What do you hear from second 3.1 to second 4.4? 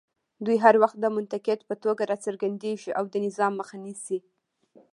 د نظام مخه نیسي